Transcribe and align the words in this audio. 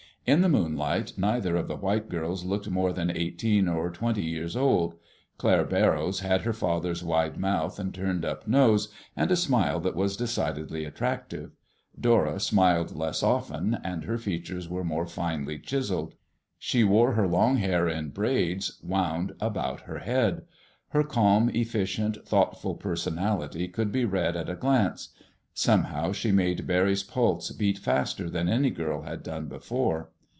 In 0.27 0.41
the 0.41 0.49
moonlight 0.49 1.13
neither 1.17 1.55
of 1.55 1.67
the 1.67 1.75
white 1.75 2.07
girls 2.07 2.45
looked 2.45 2.69
more 2.69 2.93
than 2.93 3.09
eighteen 3.09 3.67
or 3.67 3.89
twenty 3.89 4.21
years 4.23 4.55
old. 4.55 4.93
Claire 5.39 5.65
Barrows 5.65 6.19
had 6.19 6.41
her 6.43 6.53
father's 6.53 7.03
wide 7.03 7.37
mouth 7.39 7.79
and 7.79 7.91
turned 7.91 8.23
up 8.23 8.47
nose, 8.47 8.89
and 9.15 9.31
a 9.31 9.35
smile 9.35 9.79
that 9.79 9.95
was 9.95 10.15
decidedly 10.15 10.85
attractive. 10.85 11.53
Dora 11.99 12.39
smiled 12.39 12.95
less 12.95 13.23
often, 13.23 13.79
and 13.83 14.03
her 14.03 14.19
features 14.19 14.69
were 14.69 14.83
more 14.83 15.07
finely 15.07 15.57
chiseled. 15.57 16.13
She 16.59 16.83
wore 16.83 17.13
her 17.13 17.27
long 17.27 17.57
hair 17.57 17.89
in 17.89 18.09
braids 18.09 18.77
wound 18.83 19.33
about 19.41 19.81
her 19.81 19.99
head. 19.99 20.43
Her 20.89 21.03
calm, 21.03 21.49
efficient, 21.49 22.19
thoughtful 22.27 22.75
personality 22.75 23.67
could 23.67 23.91
be 23.91 24.05
read 24.05 24.37
at 24.37 24.51
a 24.51 24.55
glance. 24.55 25.09
Somehow 25.53 26.13
she 26.13 26.31
made 26.31 26.65
Barry's 26.65 27.03
pulse 27.03 27.51
beat 27.51 27.77
faster 27.77 28.29
than 28.29 28.47
any 28.47 28.69
girl 28.69 29.01
had 29.01 29.21
done 29.21 29.47
before. 29.49 30.09